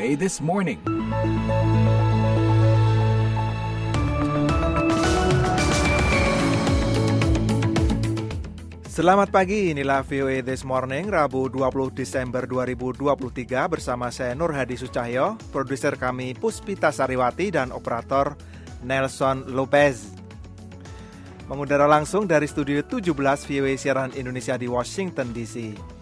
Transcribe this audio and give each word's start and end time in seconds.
This 0.00 0.40
Morning. 0.40 0.80
Selamat 8.88 9.28
pagi, 9.28 9.76
inilah 9.76 10.00
VOA 10.00 10.40
This 10.40 10.64
Morning, 10.64 11.12
Rabu 11.12 11.52
20 11.52 11.92
Desember 11.92 12.48
2023 12.48 13.44
bersama 13.68 14.08
saya 14.08 14.32
Nur 14.32 14.56
Hadi 14.56 14.80
Sucahyo, 14.80 15.36
produser 15.52 16.00
kami 16.00 16.32
Puspita 16.32 16.88
Sariwati 16.88 17.52
dan 17.52 17.68
operator 17.68 18.40
Nelson 18.80 19.52
Lopez. 19.52 20.16
Mengudara 21.44 21.84
langsung 21.84 22.24
dari 22.24 22.48
studio 22.48 22.80
17 22.80 23.12
VOA 23.20 23.76
Siaran 23.76 24.16
Indonesia 24.16 24.56
di 24.56 24.64
Washington 24.64 25.28
DC. 25.36 25.99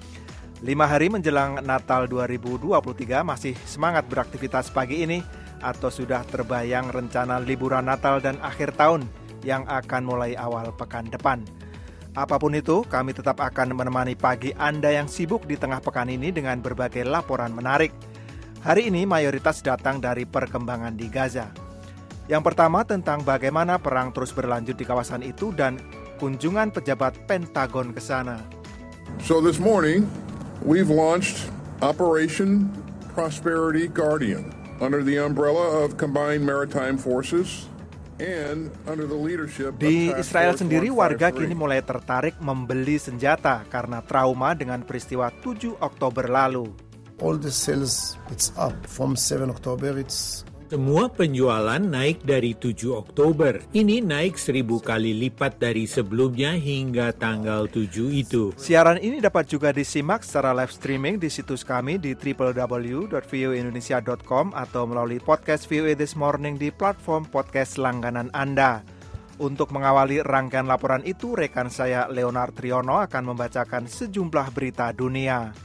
Lima 0.59 0.91
hari 0.91 1.07
menjelang 1.07 1.63
Natal 1.63 2.11
2023 2.11 3.23
masih 3.23 3.55
semangat 3.63 4.11
beraktivitas 4.11 4.75
pagi 4.75 5.07
ini 5.07 5.23
atau 5.63 5.87
sudah 5.87 6.27
terbayang 6.27 6.91
rencana 6.91 7.39
liburan 7.39 7.87
Natal 7.87 8.19
dan 8.19 8.43
akhir 8.43 8.75
tahun 8.75 9.07
yang 9.47 9.63
akan 9.71 10.03
mulai 10.03 10.35
awal 10.35 10.75
pekan 10.75 11.07
depan. 11.07 11.47
Apa 12.19 12.43
pun 12.43 12.51
itu, 12.59 12.83
kami 12.91 13.15
tetap 13.15 13.39
akan 13.39 13.71
menemani 13.71 14.19
pagi 14.19 14.51
Anda 14.59 14.99
yang 14.99 15.07
sibuk 15.07 15.47
di 15.47 15.55
tengah 15.55 15.79
pekan 15.79 16.11
ini 16.11 16.35
dengan 16.35 16.59
berbagai 16.59 17.07
laporan 17.07 17.55
menarik. 17.55 17.95
Hari 18.67 18.91
ini 18.91 19.07
mayoritas 19.07 19.63
datang 19.63 20.03
dari 20.03 20.27
perkembangan 20.27 20.99
di 20.99 21.07
Gaza. 21.07 21.55
Yang 22.27 22.43
pertama 22.51 22.83
tentang 22.83 23.23
bagaimana 23.23 23.79
perang 23.79 24.11
terus 24.11 24.35
berlanjut 24.35 24.75
di 24.75 24.83
kawasan 24.83 25.23
itu 25.23 25.55
dan 25.55 25.79
kunjungan 26.19 26.75
pejabat 26.75 27.15
Pentagon 27.31 27.95
ke 27.95 28.03
sana. 28.03 28.43
So 29.23 29.39
this 29.39 29.63
morning, 29.63 30.11
we've 30.63 30.91
launched 30.91 31.51
Operation 31.83 32.71
Prosperity 33.15 33.87
Guardian 33.87 34.55
under 34.81 35.03
the 35.03 35.19
umbrella 35.19 35.85
of 35.85 35.97
Combined 35.97 36.47
Maritime 36.47 36.99
Forces 36.99 37.67
di 39.79 40.11
Israel 40.11 40.59
sendiri 40.59 40.91
warga 40.91 41.31
kini 41.31 41.55
mulai 41.55 41.79
tertarik 41.87 42.35
membeli 42.43 42.99
senjata 42.99 43.63
karena 43.71 44.03
trauma 44.03 44.59
dengan 44.59 44.83
peristiwa 44.83 45.31
7 45.31 45.79
Oktober 45.79 46.27
lalu. 46.27 46.67
All 47.23 47.39
the 47.39 47.55
sales 47.55 48.19
it's 48.35 48.51
up 48.59 48.75
from 48.91 49.15
7 49.15 49.47
October 49.55 49.95
it's 50.03 50.43
semua 50.69 51.09
penjualan 51.09 51.81
naik 51.81 52.29
dari 52.29 52.53
7 52.53 52.93
Oktober. 52.93 53.65
Ini 53.73 54.05
naik 54.05 54.37
seribu 54.37 54.85
kali 54.85 55.17
lipat 55.17 55.57
dari 55.57 55.89
sebelumnya 55.89 56.53
hingga 56.53 57.17
tanggal 57.17 57.65
7 57.73 58.13
itu. 58.13 58.53
Siaran 58.61 59.01
ini 59.01 59.25
dapat 59.25 59.49
juga 59.49 59.73
disimak 59.73 60.21
secara 60.21 60.53
live 60.53 60.69
streaming 60.69 61.17
di 61.17 61.33
situs 61.33 61.65
kami 61.65 61.97
di 61.97 62.13
www.voindonesia.com 62.13 64.53
atau 64.53 64.85
melalui 64.85 65.25
podcast 65.25 65.65
VOA 65.65 65.97
This 65.97 66.13
Morning 66.13 66.61
di 66.61 66.69
platform 66.69 67.25
podcast 67.25 67.81
langganan 67.81 68.29
Anda. 68.37 68.85
Untuk 69.41 69.73
mengawali 69.73 70.21
rangkaian 70.21 70.69
laporan 70.69 71.01
itu, 71.09 71.33
rekan 71.33 71.73
saya 71.73 72.05
Leonard 72.13 72.53
Triono 72.59 72.99
akan 73.01 73.33
membacakan 73.33 73.89
sejumlah 73.89 74.53
berita 74.53 74.93
dunia. 74.93 75.57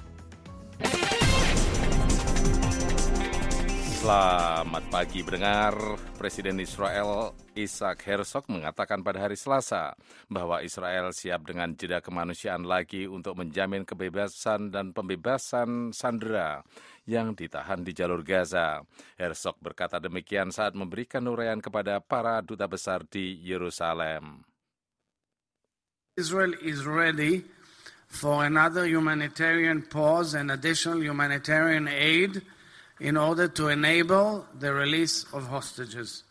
Selamat 4.03 4.83
pagi 4.91 5.23
mendengar 5.23 5.95
Presiden 6.19 6.59
Israel 6.59 7.31
Isaac 7.55 8.03
Herzog 8.03 8.43
mengatakan 8.51 8.99
pada 8.99 9.23
hari 9.23 9.39
Selasa 9.39 9.95
bahwa 10.27 10.59
Israel 10.59 11.15
siap 11.15 11.47
dengan 11.47 11.71
jeda 11.71 12.03
kemanusiaan 12.03 12.67
lagi 12.67 13.07
untuk 13.07 13.39
menjamin 13.39 13.87
kebebasan 13.87 14.75
dan 14.75 14.91
pembebasan 14.91 15.95
sandera 15.95 16.67
yang 17.07 17.31
ditahan 17.31 17.79
di 17.79 17.95
jalur 17.95 18.27
Gaza. 18.27 18.83
Herzog 19.15 19.55
berkata 19.63 20.03
demikian 20.03 20.51
saat 20.51 20.75
memberikan 20.75 21.23
uraian 21.23 21.63
kepada 21.63 22.03
para 22.03 22.43
duta 22.43 22.67
besar 22.67 23.07
di 23.07 23.39
Yerusalem. 23.39 24.43
Israel 26.19 26.51
is 26.59 26.83
ready 26.83 27.47
for 28.11 28.43
another 28.43 28.83
humanitarian 28.83 29.79
pause 29.79 30.35
and 30.35 30.51
additional 30.51 30.99
humanitarian 30.99 31.87
aid 31.87 32.43
in 33.03 33.19
order 33.19 33.51
to 33.51 33.67
enable 33.67 34.47
the 34.55 34.71
release 34.71 35.27
of 35.35 35.51
hostages. 35.51 36.23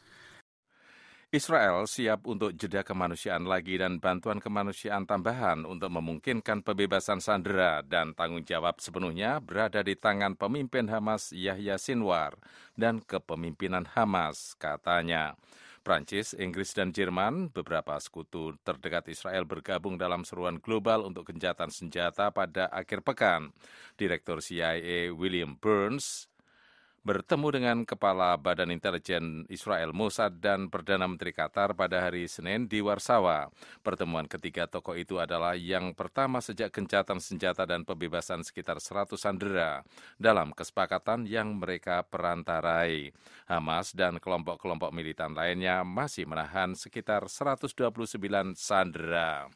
Israel 1.33 1.89
siap 1.89 2.29
untuk 2.29 2.53
jeda 2.53 2.85
kemanusiaan 2.85 3.49
lagi 3.49 3.81
dan 3.81 3.97
bantuan 3.97 4.37
kemanusiaan 4.37 5.09
tambahan 5.09 5.65
untuk 5.65 5.89
memungkinkan 5.89 6.61
pembebasan 6.61 7.25
sandera 7.25 7.81
dan 7.81 8.13
tanggung 8.13 8.45
jawab 8.45 8.77
sepenuhnya 8.85 9.41
berada 9.41 9.81
di 9.81 9.97
tangan 9.97 10.37
pemimpin 10.37 10.93
Hamas 10.93 11.33
Yahya 11.33 11.81
Sinwar 11.81 12.37
dan 12.77 13.01
kepemimpinan 13.01 13.89
Hamas, 13.97 14.57
katanya. 14.61 15.33
Prancis, 15.83 16.37
Inggris, 16.37 16.77
dan 16.77 16.95
Jerman, 16.95 17.51
beberapa 17.51 17.99
sekutu 17.99 18.55
terdekat 18.63 19.11
Israel 19.11 19.43
bergabung 19.49 19.99
dalam 19.99 20.23
seruan 20.23 20.63
global 20.63 21.03
untuk 21.03 21.33
gencatan 21.33 21.75
senjata 21.75 22.31
pada 22.31 22.71
akhir 22.71 23.03
pekan. 23.03 23.51
Direktur 23.99 24.39
CIA 24.39 25.11
William 25.11 25.59
Burns 25.59 26.32
bertemu 27.03 27.49
dengan 27.51 27.79
Kepala 27.83 28.39
Badan 28.39 28.71
Intelijen 28.71 29.43
Israel 29.51 29.91
Mossad 29.91 30.39
dan 30.39 30.71
Perdana 30.71 31.11
Menteri 31.11 31.35
Qatar 31.35 31.75
pada 31.75 31.99
hari 31.99 32.31
Senin 32.31 32.71
di 32.71 32.79
Warsawa. 32.79 33.51
Pertemuan 33.83 34.31
ketiga 34.31 34.71
tokoh 34.71 34.95
itu 34.95 35.19
adalah 35.19 35.59
yang 35.59 35.99
pertama 35.99 36.39
sejak 36.39 36.71
gencatan 36.71 37.19
senjata 37.19 37.67
dan 37.67 37.83
pembebasan 37.83 38.47
sekitar 38.47 38.79
100 38.79 39.19
sandera 39.19 39.83
dalam 40.15 40.55
kesepakatan 40.55 41.27
yang 41.27 41.59
mereka 41.59 42.07
perantarai. 42.07 43.11
Hamas 43.51 43.91
dan 43.99 44.23
kelompok-kelompok 44.23 44.95
militan 44.95 45.35
lainnya 45.35 45.83
masih 45.83 46.31
menahan 46.31 46.79
sekitar 46.79 47.27
129 47.27 48.55
sandera. 48.55 49.51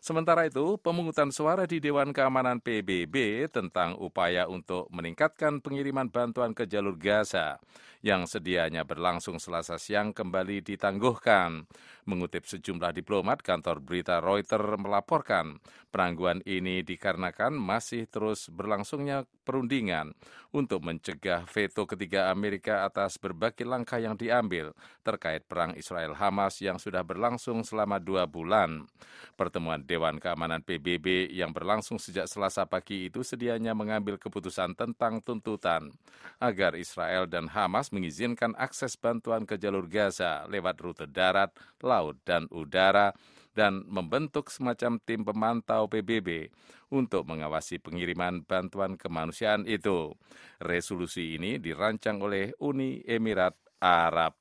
Sementara 0.00 0.48
itu, 0.48 0.80
pemungutan 0.80 1.28
suara 1.28 1.68
di 1.68 1.76
Dewan 1.76 2.16
Keamanan 2.16 2.56
PBB 2.56 3.44
tentang 3.52 4.00
upaya 4.00 4.48
untuk 4.48 4.88
meningkatkan 4.88 5.60
pengiriman 5.60 6.08
bantuan 6.08 6.56
ke 6.56 6.64
jalur 6.64 6.96
Gaza 6.96 7.60
yang 8.00 8.24
sedianya 8.24 8.88
berlangsung 8.88 9.36
selasa 9.36 9.76
siang 9.76 10.16
kembali 10.16 10.64
ditangguhkan. 10.64 11.68
Mengutip 12.08 12.48
sejumlah 12.48 12.96
diplomat, 12.96 13.44
kantor 13.44 13.84
berita 13.84 14.18
Reuters 14.24 14.80
melaporkan 14.80 15.60
penangguhan 15.92 16.40
ini 16.48 16.80
dikarenakan 16.86 17.54
masih 17.54 18.06
terus 18.06 18.48
berlangsungnya 18.48 19.26
perundingan 19.44 20.14
untuk 20.54 20.82
mencegah 20.86 21.46
veto 21.50 21.86
ketiga 21.86 22.30
Amerika 22.30 22.86
atas 22.86 23.18
berbagai 23.18 23.66
langkah 23.66 23.98
yang 23.98 24.14
diambil 24.14 24.74
terkait 25.02 25.46
perang 25.46 25.74
Israel-Hamas 25.74 26.62
yang 26.62 26.78
sudah 26.78 27.02
berlangsung 27.02 27.66
selama 27.66 27.98
dua 27.98 28.26
bulan. 28.26 28.86
Pertemuan 29.34 29.82
Dewan 29.82 30.22
Keamanan 30.22 30.62
PBB 30.62 31.30
yang 31.34 31.50
berlangsung 31.50 31.98
sejak 31.98 32.30
selasa 32.30 32.66
pagi 32.66 33.10
itu 33.10 33.26
sedianya 33.26 33.74
mengambil 33.74 34.18
keputusan 34.18 34.74
tentang 34.78 35.18
tuntutan 35.22 35.90
agar 36.38 36.78
Israel 36.78 37.26
dan 37.26 37.50
Hamas 37.50 37.89
mengizinkan 37.90 38.54
akses 38.58 38.96
bantuan 38.98 39.46
ke 39.46 39.58
jalur 39.58 39.86
Gaza 39.86 40.46
lewat 40.46 40.76
rute 40.80 41.06
darat, 41.10 41.54
laut, 41.82 42.18
dan 42.22 42.46
udara, 42.50 43.14
dan 43.50 43.82
membentuk 43.86 44.48
semacam 44.48 45.02
tim 45.02 45.26
pemantau 45.26 45.90
PBB 45.90 46.50
untuk 46.90 47.26
mengawasi 47.26 47.82
pengiriman 47.82 48.42
bantuan 48.46 48.94
kemanusiaan 48.94 49.66
itu. 49.66 50.14
Resolusi 50.62 51.38
ini 51.38 51.58
dirancang 51.58 52.22
oleh 52.22 52.54
Uni 52.62 53.02
Emirat 53.06 53.58
Arab. 53.82 54.38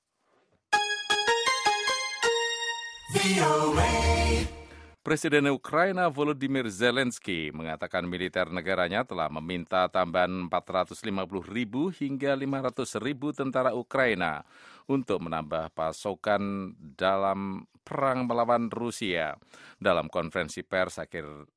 Presiden 5.00 5.48
Ukraina 5.56 6.12
Volodymyr 6.12 6.68
Zelensky 6.68 7.56
mengatakan 7.56 8.04
militer 8.04 8.52
negaranya 8.52 9.08
telah 9.08 9.32
meminta 9.32 9.88
tambahan 9.88 10.52
450 10.52 11.00
ribu 11.48 11.88
hingga 11.88 12.36
500 12.36 13.00
ribu 13.00 13.32
tentara 13.32 13.72
Ukraina 13.72 14.44
untuk 14.92 15.24
menambah 15.24 15.72
pasokan 15.72 16.76
dalam 16.76 17.64
perang 17.88 18.28
melawan 18.28 18.68
Rusia. 18.68 19.40
Dalam 19.80 20.12
konferensi 20.12 20.68
pers 20.68 21.00
akhir 21.00 21.48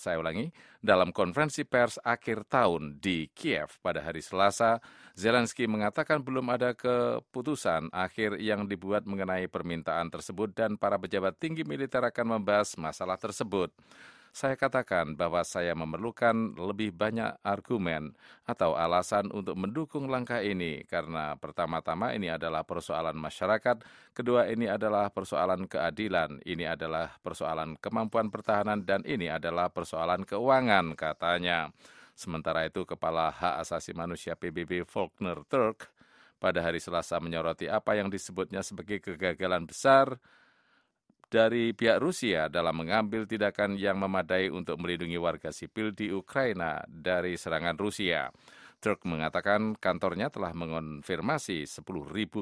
saya 0.00 0.16
ulangi, 0.16 0.48
dalam 0.80 1.12
konferensi 1.12 1.68
pers 1.68 2.00
akhir 2.00 2.48
tahun 2.48 2.96
di 2.98 3.28
Kiev 3.30 3.76
pada 3.84 4.00
hari 4.00 4.24
Selasa, 4.24 4.80
Zelensky 5.12 5.68
mengatakan 5.68 6.24
belum 6.24 6.48
ada 6.48 6.72
keputusan 6.72 7.92
akhir 7.92 8.40
yang 8.40 8.64
dibuat 8.64 9.04
mengenai 9.04 9.44
permintaan 9.52 10.08
tersebut 10.08 10.56
dan 10.56 10.80
para 10.80 10.96
pejabat 10.96 11.36
tinggi 11.36 11.60
militer 11.68 12.00
akan 12.00 12.40
membahas 12.40 12.72
masalah 12.80 13.20
tersebut 13.20 13.68
saya 14.30 14.54
katakan 14.54 15.18
bahwa 15.18 15.42
saya 15.42 15.74
memerlukan 15.74 16.54
lebih 16.54 16.94
banyak 16.94 17.34
argumen 17.42 18.14
atau 18.46 18.78
alasan 18.78 19.26
untuk 19.34 19.58
mendukung 19.58 20.06
langkah 20.06 20.38
ini 20.38 20.86
karena 20.86 21.34
pertama-tama 21.34 22.14
ini 22.14 22.30
adalah 22.30 22.62
persoalan 22.62 23.18
masyarakat, 23.18 23.82
kedua 24.14 24.46
ini 24.46 24.70
adalah 24.70 25.10
persoalan 25.10 25.66
keadilan, 25.66 26.38
ini 26.46 26.62
adalah 26.66 27.10
persoalan 27.20 27.74
kemampuan 27.82 28.30
pertahanan 28.30 28.86
dan 28.86 29.02
ini 29.02 29.26
adalah 29.26 29.66
persoalan 29.68 30.22
keuangan 30.22 30.94
katanya. 30.94 31.74
Sementara 32.14 32.68
itu, 32.68 32.84
Kepala 32.84 33.32
Hak 33.32 33.64
Asasi 33.64 33.96
Manusia 33.96 34.36
PBB 34.36 34.84
Faulkner 34.84 35.40
Turk 35.48 35.88
pada 36.36 36.60
hari 36.64 36.80
Selasa 36.80 37.20
menyoroti 37.20 37.68
apa 37.68 37.96
yang 37.96 38.08
disebutnya 38.08 38.60
sebagai 38.64 39.00
kegagalan 39.00 39.64
besar 39.64 40.20
dari 41.30 41.70
pihak 41.70 42.02
Rusia 42.02 42.50
dalam 42.50 42.74
mengambil 42.74 43.22
tindakan 43.22 43.78
yang 43.78 43.96
memadai 44.02 44.50
untuk 44.50 44.82
melindungi 44.82 45.14
warga 45.14 45.54
sipil 45.54 45.94
di 45.94 46.10
Ukraina 46.10 46.82
dari 46.90 47.38
serangan 47.38 47.78
Rusia. 47.78 48.34
Turk 48.80 49.04
mengatakan 49.04 49.76
kantornya 49.76 50.32
telah 50.32 50.56
mengonfirmasi 50.56 51.68
10.000 51.68 51.84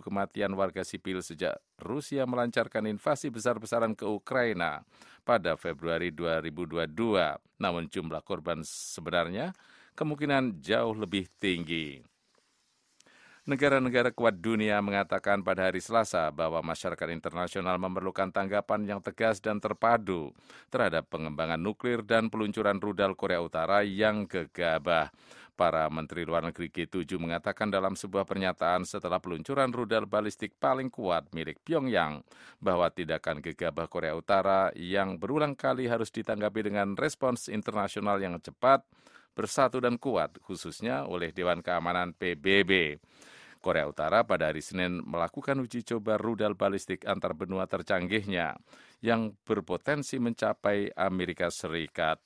kematian 0.07 0.55
warga 0.55 0.87
sipil 0.87 1.19
sejak 1.19 1.59
Rusia 1.83 2.25
melancarkan 2.31 2.87
invasi 2.87 3.29
besar-besaran 3.29 3.99
ke 3.99 4.07
Ukraina 4.07 4.87
pada 5.27 5.59
Februari 5.59 6.15
2022. 6.15 6.95
Namun 7.59 7.91
jumlah 7.91 8.23
korban 8.23 8.63
sebenarnya 8.63 9.51
kemungkinan 9.99 10.63
jauh 10.63 10.95
lebih 10.95 11.27
tinggi. 11.43 12.07
Negara-negara 13.49 14.13
kuat 14.13 14.45
dunia 14.45 14.77
mengatakan 14.85 15.41
pada 15.41 15.73
hari 15.73 15.81
Selasa 15.81 16.29
bahwa 16.29 16.61
masyarakat 16.61 17.09
internasional 17.09 17.81
memerlukan 17.81 18.29
tanggapan 18.29 18.85
yang 18.85 19.01
tegas 19.01 19.41
dan 19.41 19.57
terpadu 19.57 20.37
terhadap 20.69 21.09
pengembangan 21.09 21.57
nuklir 21.57 22.05
dan 22.05 22.29
peluncuran 22.29 22.77
rudal 22.77 23.17
Korea 23.17 23.41
Utara 23.41 23.81
yang 23.89 24.29
gegabah. 24.29 25.09
Para 25.57 25.89
Menteri 25.89 26.29
Luar 26.29 26.45
Negeri 26.45 26.69
G7 26.69 27.17
mengatakan 27.17 27.73
dalam 27.73 27.97
sebuah 27.97 28.29
pernyataan 28.29 28.85
setelah 28.85 29.17
peluncuran 29.17 29.73
rudal 29.73 30.05
balistik 30.05 30.53
paling 30.61 30.93
kuat 30.93 31.33
milik 31.33 31.57
Pyongyang 31.65 32.21
bahwa 32.61 32.93
tindakan 32.93 33.41
gegabah 33.41 33.89
Korea 33.89 34.13
Utara 34.13 34.77
yang 34.77 35.17
berulang 35.17 35.57
kali 35.57 35.89
harus 35.89 36.13
ditanggapi 36.13 36.69
dengan 36.69 36.93
respons 37.01 37.49
internasional 37.49 38.21
yang 38.21 38.37
cepat, 38.45 38.85
bersatu 39.33 39.81
dan 39.81 39.97
kuat, 39.97 40.37
khususnya 40.45 41.09
oleh 41.09 41.33
Dewan 41.33 41.65
Keamanan 41.65 42.13
PBB. 42.13 43.01
Korea 43.69 43.85
Utara 43.85 44.25
pada 44.25 44.49
hari 44.49 44.65
Senin 44.65 45.05
melakukan 45.05 45.61
uji 45.61 45.85
coba 45.85 46.17
rudal 46.17 46.57
balistik 46.57 47.05
antar 47.05 47.37
benua 47.37 47.69
tercanggihnya 47.69 48.57
yang 49.05 49.37
berpotensi 49.45 50.17
mencapai 50.17 50.89
Amerika 50.97 51.53
Serikat. 51.53 52.17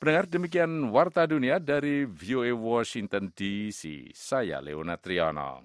Pendengar 0.00 0.24
demikian 0.24 0.88
Warta 0.88 1.28
Dunia 1.28 1.60
dari 1.60 2.08
VOA 2.08 2.56
Washington 2.56 3.28
DC. 3.28 4.16
Saya 4.16 4.56
Leona 4.64 4.96
Triano. 4.96 5.60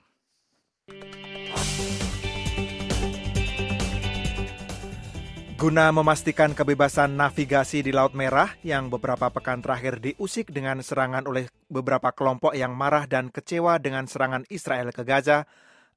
Guna 5.56 5.92
memastikan 5.92 6.52
kebebasan 6.56 7.20
navigasi 7.20 7.84
di 7.84 7.96
Laut 7.96 8.16
Merah 8.16 8.52
yang 8.68 8.92
beberapa 8.92 9.28
pekan 9.32 9.60
terakhir 9.60 10.00
diusik 10.00 10.56
dengan 10.56 10.80
serangan 10.80 11.28
oleh 11.28 11.52
beberapa 11.70 12.12
kelompok 12.12 12.58
yang 12.58 12.76
marah 12.76 13.06
dan 13.06 13.30
kecewa 13.30 13.78
dengan 13.80 14.10
serangan 14.10 14.44
Israel 14.50 14.90
ke 14.92 15.06
Gaza, 15.06 15.46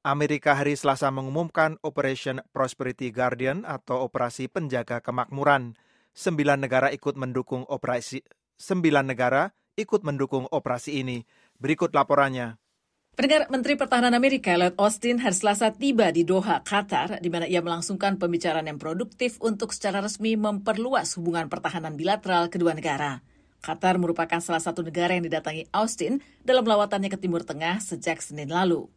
Amerika 0.05 0.53
hari 0.53 0.77
Selasa 0.77 1.09
mengumumkan 1.09 1.81
Operation 1.81 2.39
Prosperity 2.53 3.09
Guardian 3.09 3.65
atau 3.65 4.05
Operasi 4.05 4.47
Penjaga 4.47 5.01
Kemakmuran. 5.01 5.75
Sembilan 6.13 6.61
negara 6.61 6.93
ikut 6.93 7.17
mendukung 7.17 7.65
operasi 7.65 8.21
sembilan 8.53 9.05
negara 9.09 9.49
ikut 9.73 10.05
mendukung 10.05 10.45
operasi 10.45 11.01
ini. 11.01 11.25
Berikut 11.57 11.89
laporannya. 11.91 12.61
Pendengar 13.13 13.45
Menteri 13.53 13.77
Pertahanan 13.77 14.17
Amerika 14.17 14.57
Lloyd 14.57 14.73
Austin 14.81 15.21
hari 15.21 15.37
Selasa 15.37 15.69
tiba 15.69 16.09
di 16.09 16.25
Doha, 16.25 16.65
Qatar, 16.65 17.21
di 17.21 17.29
mana 17.29 17.45
ia 17.45 17.61
melangsungkan 17.61 18.17
pembicaraan 18.17 18.65
yang 18.65 18.81
produktif 18.81 19.37
untuk 19.37 19.69
secara 19.69 20.01
resmi 20.01 20.33
memperluas 20.33 21.13
hubungan 21.21 21.45
pertahanan 21.45 21.93
bilateral 21.93 22.49
kedua 22.49 22.73
negara. 22.73 23.21
Qatar 23.63 23.95
merupakan 23.95 24.43
salah 24.43 24.59
satu 24.59 24.83
negara 24.83 25.15
yang 25.15 25.23
didatangi 25.23 25.71
Austin 25.71 26.19
dalam 26.43 26.67
lawatannya 26.67 27.07
ke 27.07 27.15
Timur 27.15 27.47
Tengah 27.47 27.79
sejak 27.79 28.19
Senin 28.19 28.51
lalu. 28.51 28.91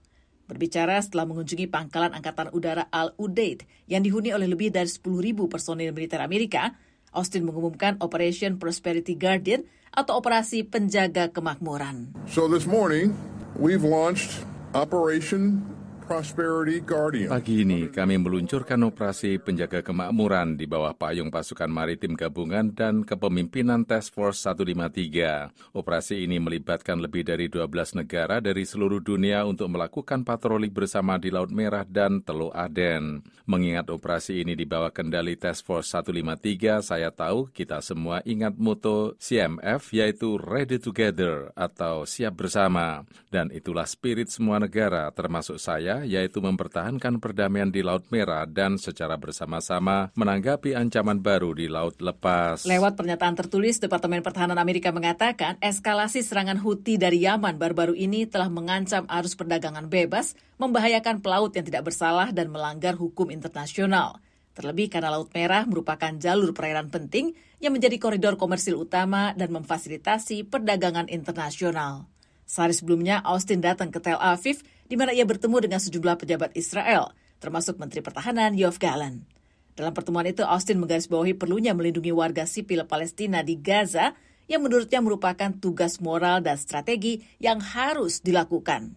Berbicara 0.51 0.99
setelah 0.99 1.23
mengunjungi 1.23 1.71
pangkalan 1.71 2.11
Angkatan 2.11 2.51
Udara 2.51 2.91
Al-Udeid 2.91 3.63
yang 3.87 4.03
dihuni 4.03 4.35
oleh 4.35 4.51
lebih 4.51 4.75
dari 4.75 4.91
10.000 4.91 5.39
personil 5.47 5.95
militer 5.95 6.19
Amerika, 6.19 6.75
Austin 7.15 7.47
mengumumkan 7.47 7.95
Operation 8.03 8.59
Prosperity 8.59 9.15
Guardian 9.15 9.63
atau 9.95 10.19
Operasi 10.19 10.67
Penjaga 10.67 11.31
Kemakmuran. 11.31 12.19
So 12.27 12.51
this 12.51 12.67
morning, 12.67 13.15
we've 13.55 13.87
launched 13.87 14.43
Operation. 14.75 15.62
Pagi 16.06 17.67
ini 17.67 17.91
kami 17.91 18.14
meluncurkan 18.23 18.79
operasi 18.87 19.43
penjaga 19.43 19.82
kemakmuran 19.82 20.55
di 20.55 20.62
bawah 20.62 20.94
payung 20.94 21.35
pasukan 21.35 21.67
maritim 21.67 22.14
gabungan 22.14 22.70
dan 22.70 23.03
kepemimpinan 23.03 23.82
Task 23.82 24.14
Force 24.14 24.47
153. 24.47 25.75
Operasi 25.75 26.23
ini 26.23 26.38
melibatkan 26.38 27.03
lebih 27.03 27.26
dari 27.26 27.50
12 27.50 27.99
negara 27.99 28.38
dari 28.38 28.62
seluruh 28.62 29.03
dunia 29.03 29.43
untuk 29.50 29.67
melakukan 29.67 30.23
patroli 30.23 30.70
bersama 30.70 31.19
di 31.19 31.35
Laut 31.35 31.50
Merah 31.50 31.82
dan 31.82 32.23
Teluk 32.23 32.55
Aden. 32.55 33.26
Mengingat 33.50 33.91
operasi 33.91 34.47
ini 34.47 34.55
di 34.55 34.62
bawah 34.62 34.94
kendali 34.94 35.35
Task 35.35 35.67
Force 35.67 35.91
153, 35.91 36.87
saya 36.87 37.11
tahu 37.11 37.50
kita 37.50 37.82
semua 37.82 38.23
ingat 38.23 38.55
moto 38.55 39.19
CMF 39.19 39.91
yaitu 39.91 40.38
Ready 40.38 40.79
Together 40.79 41.50
atau 41.59 42.06
Siap 42.06 42.31
Bersama. 42.31 43.02
Dan 43.26 43.50
itulah 43.50 43.91
spirit 43.91 44.31
semua 44.31 44.62
negara 44.62 45.11
termasuk 45.11 45.59
saya 45.59 45.96
yaitu 46.03 46.43
mempertahankan 46.43 47.23
perdamaian 47.23 47.71
di 47.71 47.81
Laut 47.81 48.05
Merah 48.11 48.45
dan 48.45 48.77
secara 48.77 49.15
bersama-sama 49.15 50.11
menanggapi 50.19 50.75
ancaman 50.75 51.23
baru 51.23 51.55
di 51.55 51.71
Laut 51.71 51.97
Lepas. 52.03 52.67
Lewat 52.67 52.99
pernyataan 52.99 53.39
tertulis, 53.39 53.79
Departemen 53.79 54.21
Pertahanan 54.21 54.59
Amerika 54.59 54.91
mengatakan 54.91 55.57
eskalasi 55.63 56.21
serangan 56.21 56.59
Houthi 56.59 56.99
dari 56.99 57.23
Yaman 57.23 57.57
baru-baru 57.57 57.95
ini 57.95 58.27
telah 58.27 58.51
mengancam 58.51 59.07
arus 59.07 59.39
perdagangan 59.39 59.87
bebas, 59.87 60.35
membahayakan 60.59 61.23
pelaut 61.23 61.55
yang 61.55 61.65
tidak 61.65 61.87
bersalah 61.87 62.35
dan 62.35 62.51
melanggar 62.51 62.99
hukum 62.99 63.31
internasional. 63.31 64.19
Terlebih 64.57 64.89
karena 64.89 65.13
Laut 65.13 65.29
Merah 65.37 65.69
merupakan 65.69 66.17
jalur 66.17 66.57
perairan 66.57 66.88
penting 66.88 67.37
yang 67.61 67.76
menjadi 67.76 68.00
koridor 68.00 68.41
komersil 68.41 68.81
utama 68.81 69.37
dan 69.37 69.53
memfasilitasi 69.53 70.49
perdagangan 70.49 71.12
internasional. 71.12 72.09
Sehari 72.47 72.73
sebelumnya, 72.73 73.21
Austin 73.26 73.59
datang 73.59 73.91
ke 73.91 73.99
Tel 73.99 74.17
Aviv, 74.23 74.62
di 74.87 74.95
mana 74.95 75.11
ia 75.11 75.26
bertemu 75.26 75.67
dengan 75.67 75.83
sejumlah 75.83 76.15
pejabat 76.23 76.55
Israel, 76.55 77.11
termasuk 77.43 77.76
Menteri 77.83 78.07
Pertahanan 78.07 78.55
Yoav 78.55 78.79
Gallant. 78.79 79.26
Dalam 79.75 79.93
pertemuan 79.93 80.25
itu, 80.25 80.47
Austin 80.47 80.79
menggarisbawahi 80.79 81.35
perlunya 81.35 81.75
melindungi 81.75 82.15
warga 82.15 82.47
sipil 82.47 82.87
Palestina 82.87 83.43
di 83.43 83.59
Gaza 83.59 84.15
yang 84.47 84.62
menurutnya 84.62 85.03
merupakan 85.03 85.50
tugas 85.59 85.99
moral 85.99 86.41
dan 86.41 86.55
strategi 86.55 87.21
yang 87.43 87.59
harus 87.59 88.23
dilakukan. 88.23 88.95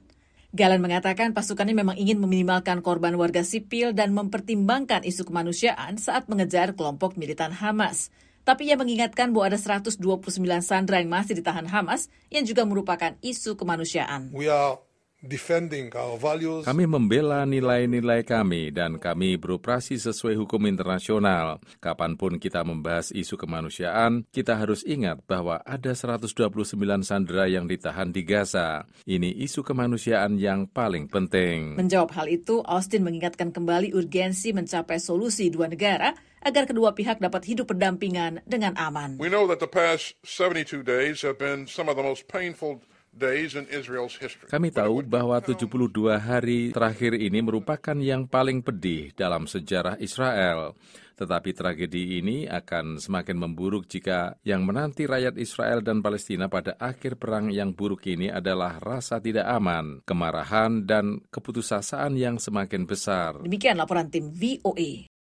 Galan 0.49 0.81
mengatakan 0.81 1.33
pasukannya 1.33 1.77
memang 1.77 1.97
ingin 1.97 2.17
meminimalkan 2.17 2.81
korban 2.81 3.13
warga 3.17 3.45
sipil 3.45 3.93
dan 3.93 4.17
mempertimbangkan 4.17 5.05
isu 5.05 5.29
kemanusiaan 5.29 6.01
saat 6.01 6.25
mengejar 6.25 6.73
kelompok 6.73 7.21
militan 7.21 7.53
Hamas. 7.53 8.09
Tapi 8.49 8.73
ia 8.73 8.81
mengingatkan 8.81 9.29
bahwa 9.29 9.53
ada 9.53 9.61
129 9.61 10.01
sandera 10.65 10.97
yang 10.97 11.13
masih 11.13 11.37
ditahan 11.37 11.69
Hamas 11.69 12.09
yang 12.33 12.41
juga 12.49 12.65
merupakan 12.65 13.13
isu 13.21 13.53
kemanusiaan. 13.53 14.33
We 14.33 14.49
are. 14.49 14.81
Kami 15.19 16.85
membela 16.87 17.43
nilai-nilai 17.43 18.23
kami 18.23 18.71
dan 18.71 18.95
kami 18.95 19.35
beroperasi 19.35 19.99
sesuai 19.99 20.39
hukum 20.39 20.63
internasional. 20.63 21.59
Kapan 21.83 22.15
pun 22.15 22.39
kita 22.39 22.63
membahas 22.63 23.11
isu 23.11 23.35
kemanusiaan, 23.35 24.23
kita 24.31 24.55
harus 24.55 24.79
ingat 24.87 25.19
bahwa 25.27 25.59
ada 25.67 25.91
129 25.91 26.23
sandera 27.03 27.51
yang 27.51 27.67
ditahan 27.67 28.15
di 28.15 28.23
Gaza. 28.23 28.87
Ini 29.03 29.35
isu 29.43 29.59
kemanusiaan 29.59 30.39
yang 30.39 30.71
paling 30.71 31.11
penting. 31.11 31.75
Menjawab 31.75 32.15
hal 32.15 32.31
itu, 32.31 32.63
Austin 32.63 33.03
mengingatkan 33.03 33.51
kembali 33.51 33.91
urgensi 33.91 34.55
mencapai 34.55 35.03
solusi 35.03 35.51
dua 35.51 35.67
negara 35.67 36.15
agar 36.39 36.63
kedua 36.63 36.95
pihak 36.95 37.19
dapat 37.19 37.43
hidup 37.43 37.67
berdampingan 37.75 38.39
dengan 38.47 38.71
aman. 38.79 39.19
We 39.19 39.27
know 39.27 39.43
that 39.51 39.59
the 39.59 39.67
past 39.67 40.15
72 40.23 40.79
days 40.87 41.27
have 41.27 41.35
been 41.35 41.67
some 41.67 41.91
of 41.91 41.99
the 41.99 42.07
most 42.07 42.31
painful 42.31 42.79
days 43.13 43.57
in 43.57 43.65
Israel's 43.69 44.15
history. 44.15 44.47
Kami 44.49 44.69
tahu 44.71 45.03
bahwa 45.05 45.37
72 45.41 45.65
hari 46.17 46.71
terakhir 46.71 47.17
ini 47.17 47.39
merupakan 47.43 47.97
yang 47.97 48.25
paling 48.25 48.63
pedih 48.63 49.11
dalam 49.13 49.45
sejarah 49.45 49.97
Israel. 49.99 50.73
Tetapi 51.19 51.51
tragedi 51.51 52.23
ini 52.23 52.47
akan 52.47 52.95
semakin 52.95 53.35
memburuk 53.35 53.91
jika 53.91 54.39
yang 54.47 54.63
menanti 54.63 55.03
rakyat 55.03 55.35
Israel 55.35 55.83
dan 55.83 55.99
Palestina 55.99 56.47
pada 56.47 56.79
akhir 56.79 57.19
perang 57.19 57.51
yang 57.51 57.75
buruk 57.75 58.07
ini 58.07 58.31
adalah 58.31 58.79
rasa 58.79 59.19
tidak 59.19 59.43
aman, 59.51 59.99
kemarahan, 60.07 60.87
dan 60.87 61.19
keputusasaan 61.27 62.15
yang 62.15 62.39
semakin 62.39 62.87
besar. 62.87 63.35
Demikian 63.43 63.75
laporan 63.75 64.07
tim 64.07 64.31
VOA. 64.31 65.11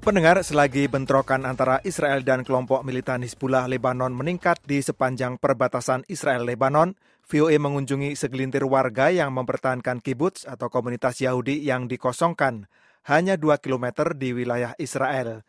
Pendengar, 0.00 0.40
selagi 0.40 0.88
bentrokan 0.88 1.44
antara 1.44 1.76
Israel 1.84 2.24
dan 2.24 2.40
kelompok 2.40 2.80
militan 2.88 3.20
Hizbullah 3.20 3.68
Lebanon 3.68 4.16
meningkat 4.16 4.56
di 4.64 4.80
sepanjang 4.80 5.36
perbatasan 5.36 6.08
Israel-Lebanon, 6.08 6.96
VOA 7.28 7.60
mengunjungi 7.60 8.16
segelintir 8.16 8.64
warga 8.64 9.12
yang 9.12 9.28
mempertahankan 9.36 10.00
kibbutz 10.00 10.48
atau 10.48 10.72
komunitas 10.72 11.20
Yahudi 11.20 11.60
yang 11.60 11.84
dikosongkan 11.84 12.64
hanya 13.12 13.36
2 13.36 13.60
km 13.60 14.16
di 14.16 14.32
wilayah 14.32 14.72
Israel. 14.80 15.44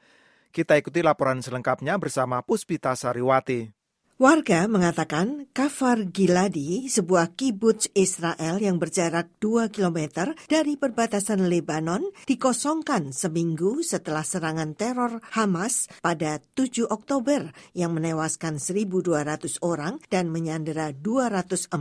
Kita 0.51 0.75
ikuti 0.75 0.99
laporan 0.99 1.39
selengkapnya 1.39 1.95
bersama 1.95 2.43
Puspita 2.43 2.91
Sariwati. 2.91 3.80
Warga 4.21 4.69
mengatakan 4.69 5.49
Kafar 5.49 6.13
Giladi, 6.13 6.85
sebuah 6.85 7.33
kibbutz 7.33 7.89
Israel 7.97 8.61
yang 8.61 8.77
berjarak 8.77 9.33
2 9.41 9.73
km 9.73 10.29
dari 10.45 10.77
perbatasan 10.77 11.49
Lebanon, 11.49 12.05
dikosongkan 12.29 13.17
seminggu 13.17 13.81
setelah 13.81 14.21
serangan 14.21 14.77
teror 14.77 15.25
Hamas 15.33 15.89
pada 16.05 16.37
7 16.53 16.85
Oktober 16.93 17.49
yang 17.73 17.97
menewaskan 17.97 18.61
1.200 18.61 19.57
orang 19.65 19.97
dan 20.13 20.29
menyandera 20.29 20.93
240 20.93 21.73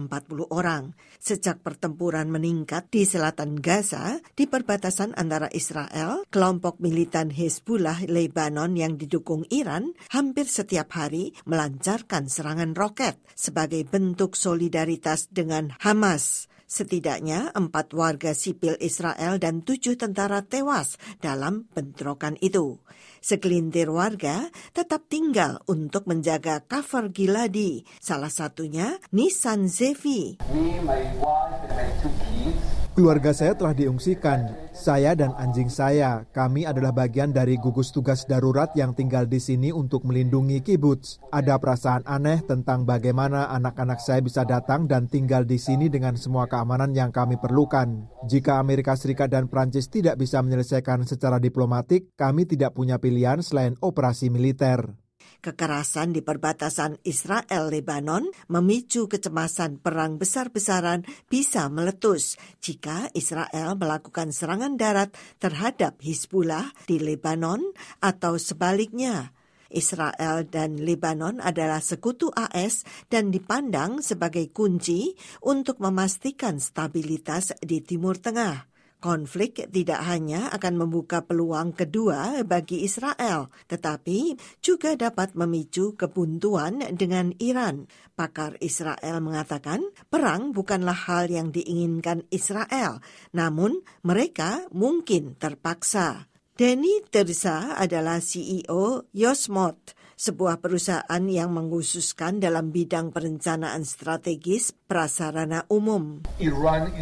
orang. 0.49 0.97
Sejak 1.21 1.61
pertempuran 1.61 2.33
meningkat 2.33 2.89
di 2.89 3.05
selatan 3.05 3.61
Gaza, 3.61 4.17
di 4.33 4.49
perbatasan 4.49 5.13
antara 5.13 5.53
Israel, 5.53 6.25
kelompok 6.33 6.81
militan 6.81 7.29
Hezbollah 7.29 8.09
Lebanon 8.09 8.73
yang 8.81 8.97
didukung 8.97 9.45
Iran 9.53 9.93
hampir 10.09 10.49
setiap 10.49 10.97
hari 10.97 11.37
melancarkan 11.45 12.30
serangan 12.31 12.73
roket 12.79 13.19
sebagai 13.35 13.83
bentuk 13.83 14.39
solidaritas 14.39 15.27
dengan 15.29 15.75
Hamas. 15.83 16.47
Setidaknya 16.71 17.51
empat 17.51 17.91
warga 17.99 18.31
sipil 18.31 18.79
Israel 18.79 19.43
dan 19.43 19.67
tujuh 19.67 19.99
tentara 19.99 20.47
tewas 20.47 21.03
dalam 21.19 21.67
bentrokan 21.75 22.39
itu. 22.39 22.79
Segelintir 23.19 23.91
warga 23.91 24.47
tetap 24.71 25.11
tinggal 25.11 25.59
untuk 25.67 26.07
menjaga 26.07 26.63
Kafar 26.63 27.11
Giladi, 27.11 27.83
salah 27.99 28.31
satunya 28.31 29.03
Nisan 29.11 29.67
Zevi. 29.67 30.39
Keluarga 33.01 33.33
saya 33.33 33.57
telah 33.57 33.73
diungsikan. 33.73 34.53
Saya 34.77 35.17
dan 35.17 35.33
anjing 35.41 35.73
saya, 35.73 36.29
kami 36.37 36.69
adalah 36.69 36.93
bagian 36.93 37.33
dari 37.33 37.57
gugus 37.57 37.89
tugas 37.97 38.29
darurat 38.29 38.69
yang 38.77 38.93
tinggal 38.93 39.25
di 39.25 39.41
sini 39.41 39.73
untuk 39.73 40.05
melindungi 40.05 40.61
kibbutz. 40.61 41.17
Ada 41.33 41.57
perasaan 41.57 42.05
aneh 42.05 42.45
tentang 42.45 42.85
bagaimana 42.85 43.49
anak-anak 43.57 44.05
saya 44.05 44.21
bisa 44.21 44.45
datang 44.45 44.85
dan 44.85 45.09
tinggal 45.09 45.49
di 45.49 45.57
sini 45.57 45.89
dengan 45.89 46.13
semua 46.21 46.45
keamanan 46.45 46.93
yang 46.93 47.09
kami 47.09 47.41
perlukan. 47.41 48.05
Jika 48.29 48.61
Amerika 48.61 48.93
Serikat 49.01 49.33
dan 49.33 49.49
Prancis 49.49 49.89
tidak 49.89 50.21
bisa 50.21 50.45
menyelesaikan 50.45 51.09
secara 51.09 51.41
diplomatik, 51.41 52.13
kami 52.21 52.45
tidak 52.45 52.77
punya 52.77 53.01
pilihan 53.01 53.41
selain 53.41 53.81
operasi 53.81 54.29
militer. 54.29 55.00
Kekerasan 55.41 56.13
di 56.13 56.21
perbatasan 56.21 57.01
Israel-Lebanon 57.01 58.29
memicu 58.53 59.09
kecemasan 59.09 59.81
perang 59.81 60.21
besar-besaran 60.21 61.09
bisa 61.33 61.73
meletus 61.73 62.37
jika 62.61 63.09
Israel 63.17 63.73
melakukan 63.81 64.37
serangan 64.37 64.77
darat 64.77 65.17
terhadap 65.41 65.97
Hizbullah 66.05 66.69
di 66.85 67.01
Lebanon 67.01 67.73
atau 68.05 68.37
sebaliknya. 68.37 69.33
Israel 69.73 70.45
dan 70.45 70.77
Lebanon 70.77 71.41
adalah 71.41 71.81
sekutu 71.81 72.29
AS 72.37 72.85
dan 73.09 73.33
dipandang 73.33 74.05
sebagai 74.05 74.51
kunci 74.53 75.15
untuk 75.41 75.81
memastikan 75.81 76.61
stabilitas 76.61 77.57
di 77.65 77.81
Timur 77.81 78.19
Tengah. 78.21 78.70
Konflik 79.01 79.65
tidak 79.73 80.05
hanya 80.05 80.53
akan 80.53 80.77
membuka 80.77 81.25
peluang 81.25 81.73
kedua 81.73 82.45
bagi 82.45 82.85
Israel, 82.85 83.49
tetapi 83.65 84.37
juga 84.61 84.93
dapat 84.93 85.33
memicu 85.33 85.97
kebuntuan 85.97 86.85
dengan 86.93 87.33
Iran. 87.41 87.89
Pakar 88.13 88.61
Israel 88.61 89.25
mengatakan 89.25 89.81
perang 90.13 90.53
bukanlah 90.53 91.09
hal 91.09 91.33
yang 91.33 91.49
diinginkan 91.49 92.29
Israel, 92.29 93.01
namun 93.33 93.81
mereka 94.05 94.69
mungkin 94.69 95.33
terpaksa. 95.41 96.29
Denny 96.61 97.01
Terza 97.09 97.81
adalah 97.81 98.21
CEO 98.21 99.09
Yosmot, 99.17 99.97
sebuah 100.21 100.61
perusahaan 100.61 101.25
yang 101.25 101.57
mengkhususkan 101.57 102.45
dalam 102.45 102.69
bidang 102.69 103.09
perencanaan 103.09 103.89
strategis 103.89 104.77
prasarana 104.85 105.65
umum. 105.73 106.21
Iran, 106.37 106.93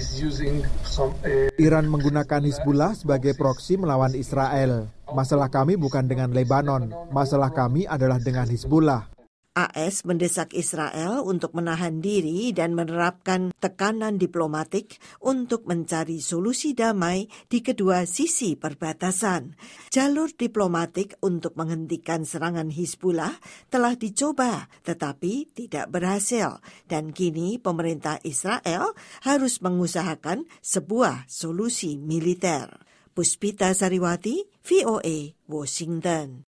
some, 0.87 1.11
uh... 1.27 1.51
Iran 1.59 1.91
menggunakan 1.91 2.47
Hizbullah 2.47 2.95
sebagai 2.95 3.35
proksi 3.35 3.75
melawan 3.75 4.15
Israel. 4.15 4.87
Masalah 5.11 5.51
kami 5.51 5.75
bukan 5.75 6.07
dengan 6.07 6.31
Lebanon, 6.31 6.95
masalah 7.11 7.51
kami 7.51 7.91
adalah 7.91 8.23
dengan 8.23 8.47
Hizbullah. 8.47 9.18
AS 9.67 10.07
mendesak 10.07 10.55
Israel 10.55 11.27
untuk 11.27 11.51
menahan 11.59 11.99
diri 11.99 12.55
dan 12.55 12.79
menerapkan 12.79 13.51
tekanan 13.59 14.15
diplomatik 14.15 15.03
untuk 15.19 15.67
mencari 15.67 16.23
solusi 16.23 16.79
damai 16.79 17.27
di 17.51 17.59
kedua 17.59 18.07
sisi 18.07 18.55
perbatasan. 18.55 19.59
Jalur 19.91 20.31
diplomatik 20.31 21.19
untuk 21.19 21.59
menghentikan 21.59 22.23
serangan 22.23 22.71
Hizbullah 22.71 23.35
telah 23.67 23.99
dicoba 23.99 24.71
tetapi 24.87 25.51
tidak 25.51 25.91
berhasil 25.91 26.63
dan 26.87 27.11
kini 27.11 27.59
pemerintah 27.59 28.23
Israel 28.23 28.95
harus 29.27 29.59
mengusahakan 29.59 30.47
sebuah 30.63 31.27
solusi 31.27 31.99
militer. 31.99 32.87
Puspita 33.19 33.75
Sariwati, 33.75 34.47
VOA, 34.63 35.35
Washington. 35.51 36.47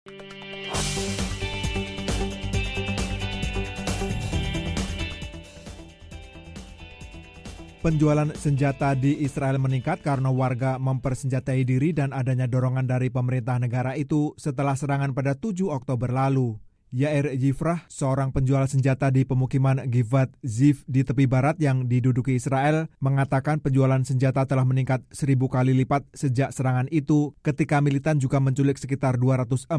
Penjualan 7.81 8.29
senjata 8.37 8.93
di 8.93 9.25
Israel 9.25 9.57
meningkat 9.57 10.05
karena 10.05 10.29
warga 10.29 10.77
mempersenjatai 10.77 11.65
diri 11.65 11.97
dan 11.97 12.13
adanya 12.13 12.45
dorongan 12.45 12.85
dari 12.85 13.09
pemerintah 13.09 13.57
negara 13.57 13.97
itu 13.97 14.37
setelah 14.37 14.77
serangan 14.77 15.17
pada 15.17 15.33
7 15.33 15.73
Oktober 15.73 16.13
lalu. 16.13 16.61
Yair 16.93 17.33
Yifrah, 17.39 17.89
seorang 17.89 18.37
penjual 18.37 18.67
senjata 18.69 19.09
di 19.09 19.25
pemukiman 19.25 19.89
Givat 19.89 20.29
Ziv 20.45 20.85
di 20.91 21.07
tepi 21.07 21.25
barat 21.25 21.57
yang 21.57 21.89
diduduki 21.89 22.37
Israel, 22.37 22.91
mengatakan 23.01 23.65
penjualan 23.65 24.05
senjata 24.05 24.45
telah 24.45 24.69
meningkat 24.69 25.01
seribu 25.09 25.49
kali 25.49 25.73
lipat 25.73 26.05
sejak 26.13 26.53
serangan 26.53 26.91
itu 26.93 27.33
ketika 27.47 27.81
militan 27.81 28.21
juga 28.21 28.43
menculik 28.43 28.77
sekitar 28.77 29.17
240 29.17 29.73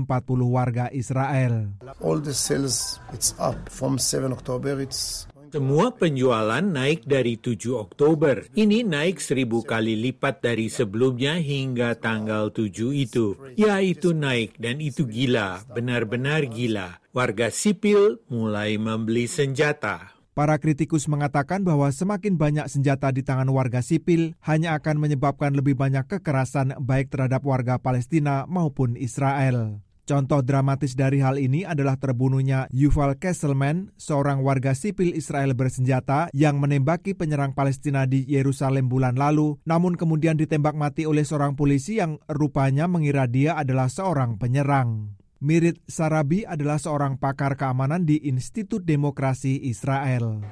warga 0.50 0.90
Israel. 0.90 1.76
All 2.02 2.18
the 2.18 2.34
sales, 2.34 2.98
it's 3.14 3.38
up 3.38 3.70
from 3.70 4.02
7 4.02 4.34
October, 4.34 4.80
it's 4.82 5.30
semua 5.52 5.92
penjualan 5.92 6.64
naik 6.64 7.04
dari 7.04 7.36
7 7.36 7.76
Oktober. 7.76 8.48
Ini 8.56 8.88
naik 8.88 9.20
seribu 9.20 9.68
kali 9.68 10.00
lipat 10.00 10.40
dari 10.40 10.72
sebelumnya 10.72 11.36
hingga 11.44 12.00
tanggal 12.00 12.56
7 12.56 12.96
itu. 12.96 13.36
Ya 13.60 13.84
itu 13.84 14.16
naik 14.16 14.56
dan 14.56 14.80
itu 14.80 15.04
gila, 15.04 15.60
benar-benar 15.76 16.48
gila. 16.48 17.04
Warga 17.12 17.52
sipil 17.52 18.24
mulai 18.32 18.80
membeli 18.80 19.28
senjata. 19.28 20.16
Para 20.32 20.56
kritikus 20.56 21.12
mengatakan 21.12 21.68
bahwa 21.68 21.92
semakin 21.92 22.40
banyak 22.40 22.72
senjata 22.72 23.12
di 23.12 23.20
tangan 23.20 23.52
warga 23.52 23.84
sipil 23.84 24.40
hanya 24.48 24.80
akan 24.80 25.04
menyebabkan 25.04 25.52
lebih 25.52 25.76
banyak 25.76 26.08
kekerasan 26.08 26.80
baik 26.80 27.12
terhadap 27.12 27.44
warga 27.44 27.76
Palestina 27.76 28.48
maupun 28.48 28.96
Israel. 28.96 29.84
Contoh 30.12 30.44
dramatis 30.44 30.92
dari 30.92 31.24
hal 31.24 31.40
ini 31.40 31.64
adalah 31.64 31.96
terbunuhnya 31.96 32.68
Yuval 32.76 33.16
Kesselman, 33.16 33.96
seorang 33.96 34.44
warga 34.44 34.76
sipil 34.76 35.16
Israel 35.16 35.56
bersenjata 35.56 36.28
yang 36.36 36.60
menembaki 36.60 37.16
penyerang 37.16 37.56
Palestina 37.56 38.04
di 38.04 38.28
Yerusalem 38.28 38.92
bulan 38.92 39.16
lalu, 39.16 39.56
namun 39.64 39.96
kemudian 39.96 40.36
ditembak 40.36 40.76
mati 40.76 41.08
oleh 41.08 41.24
seorang 41.24 41.56
polisi 41.56 42.04
yang 42.04 42.20
rupanya 42.28 42.92
mengira 42.92 43.24
dia 43.24 43.56
adalah 43.56 43.88
seorang 43.88 44.36
penyerang. 44.36 45.16
Mirit 45.42 45.82
Sarabi 45.90 46.46
adalah 46.46 46.78
seorang 46.78 47.18
pakar 47.18 47.58
keamanan 47.58 48.06
di 48.06 48.30
Institut 48.30 48.86
Demokrasi 48.86 49.58
Israel. 49.66 50.46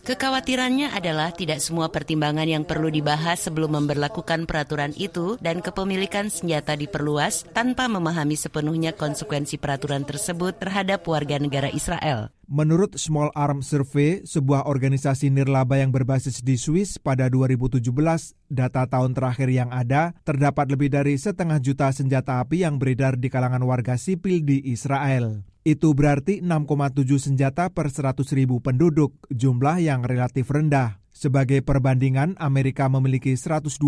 Kekhawatirannya 0.00 0.88
adalah 0.96 1.28
tidak 1.36 1.60
semua 1.60 1.92
pertimbangan 1.92 2.48
yang 2.48 2.64
perlu 2.64 2.88
dibahas 2.88 3.36
sebelum 3.44 3.84
memperlakukan 3.84 4.48
peraturan 4.48 4.96
itu 4.96 5.36
dan 5.44 5.60
kepemilikan 5.60 6.32
senjata 6.32 6.72
diperluas 6.72 7.44
tanpa 7.52 7.92
memahami 7.92 8.40
sepenuhnya 8.40 8.96
konsekuensi 8.96 9.60
peraturan 9.60 10.08
tersebut 10.08 10.56
terhadap 10.56 11.04
warga 11.04 11.36
negara 11.36 11.68
Israel. 11.68 12.32
Menurut 12.50 12.98
Small 12.98 13.30
Arm 13.38 13.62
Survey, 13.62 14.26
sebuah 14.26 14.66
organisasi 14.66 15.30
nirlaba 15.30 15.78
yang 15.78 15.94
berbasis 15.94 16.42
di 16.42 16.58
Swiss 16.58 16.98
pada 16.98 17.30
2017, 17.30 17.78
data 18.50 18.90
tahun 18.90 19.14
terakhir 19.14 19.54
yang 19.54 19.70
ada, 19.70 20.18
terdapat 20.26 20.66
lebih 20.66 20.90
dari 20.90 21.14
setengah 21.14 21.62
juta 21.62 21.94
senjata 21.94 22.42
api 22.42 22.66
yang 22.66 22.82
beredar 22.82 23.14
di 23.14 23.30
kalangan 23.30 23.62
warga 23.62 23.94
sipil 23.94 24.42
di 24.42 24.66
Israel. 24.66 25.46
Itu 25.62 25.94
berarti 25.94 26.42
6,7 26.42 27.22
senjata 27.22 27.70
per 27.70 27.86
100 27.86 28.18
ribu 28.34 28.58
penduduk, 28.58 29.14
jumlah 29.30 29.78
yang 29.78 30.02
relatif 30.02 30.50
rendah. 30.50 30.98
Sebagai 31.14 31.62
perbandingan, 31.62 32.34
Amerika 32.42 32.90
memiliki 32.90 33.30
120,5 33.38 33.78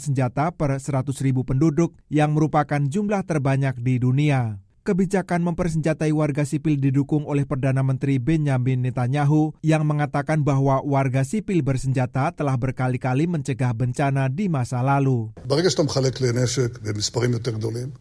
senjata 0.00 0.56
per 0.56 0.80
100 0.80 1.12
ribu 1.20 1.44
penduduk 1.44 1.92
yang 2.08 2.32
merupakan 2.32 2.80
jumlah 2.80 3.28
terbanyak 3.28 3.76
di 3.76 4.00
dunia 4.00 4.56
kebijakan 4.88 5.44
mempersenjatai 5.52 6.08
warga 6.16 6.48
sipil 6.48 6.80
didukung 6.80 7.28
oleh 7.28 7.44
Perdana 7.44 7.84
Menteri 7.84 8.16
Benjamin 8.16 8.80
Netanyahu 8.80 9.52
yang 9.60 9.84
mengatakan 9.84 10.40
bahwa 10.40 10.80
warga 10.80 11.28
sipil 11.28 11.60
bersenjata 11.60 12.32
telah 12.32 12.56
berkali-kali 12.56 13.28
mencegah 13.28 13.76
bencana 13.76 14.32
di 14.32 14.48
masa 14.48 14.80
lalu. 14.80 15.28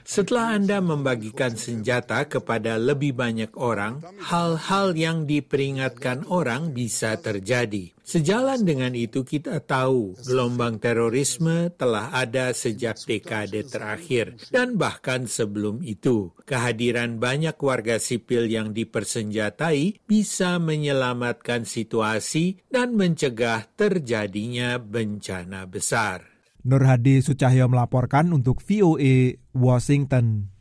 Setelah 0.07 0.45
Anda 0.55 0.77
membagikan 0.79 1.53
senjata 1.59 2.23
kepada 2.31 2.79
lebih 2.79 3.11
banyak 3.11 3.51
orang, 3.59 3.99
hal-hal 4.23 4.95
yang 4.95 5.27
diperingatkan 5.27 6.23
orang 6.31 6.71
bisa 6.71 7.19
terjadi. 7.19 7.96
Sejalan 8.07 8.63
dengan 8.63 8.95
itu 8.95 9.27
kita 9.27 9.59
tahu 9.67 10.15
gelombang 10.23 10.79
terorisme 10.79 11.75
telah 11.75 12.15
ada 12.15 12.55
sejak 12.55 12.95
dekade 13.03 13.67
terakhir 13.67 14.39
dan 14.47 14.79
bahkan 14.79 15.27
sebelum 15.27 15.83
itu. 15.83 16.31
Kehadiran 16.47 17.19
banyak 17.19 17.59
warga 17.59 17.99
sipil 17.99 18.47
yang 18.47 18.71
dipersenjatai 18.71 20.07
bisa 20.07 20.55
menyelamatkan 20.55 21.67
situasi 21.67 22.63
dan 22.71 22.95
mencegah 22.95 23.67
terjadinya 23.75 24.79
bencana 24.79 25.67
besar. 25.67 26.23
Nur 26.63 26.87
Hadi 26.87 27.19
Sucahyo 27.19 27.67
melaporkan 27.67 28.31
untuk 28.31 28.63
VOA 28.63 29.35
Washington. 29.51 30.56